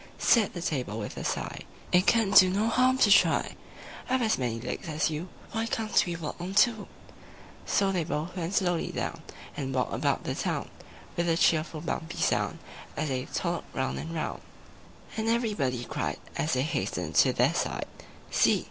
[0.17, 1.59] Said the Table with a sigh,
[1.91, 3.55] "It can do no harm to try.
[4.09, 6.87] I've as many legs as you: Why can't we walk on two?" III
[7.67, 9.21] So they both went slowly down,
[9.55, 10.71] And walked about the town
[11.15, 12.57] With a cheerful bumpy sound
[12.97, 14.41] As they toddled round and round;
[15.17, 17.85] And everybody cried, As they hastened to their side,
[18.31, 18.59] "See!